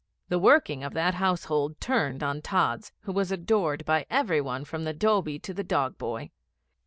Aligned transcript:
The 0.29 0.39
working 0.39 0.83
of 0.83 0.95
that 0.95 1.13
household 1.13 1.79
turned 1.79 2.23
on 2.23 2.41
Tods, 2.41 2.91
who 3.01 3.11
was 3.11 3.31
adored 3.31 3.85
by 3.85 4.07
every 4.09 4.41
one 4.41 4.65
from 4.65 4.83
the 4.83 4.95
dhoby 4.95 5.37
to 5.43 5.53
the 5.53 5.63
dog 5.63 5.99
boy. 5.99 6.31